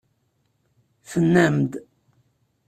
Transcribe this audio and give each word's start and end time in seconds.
Tennam-d. 1.09 1.71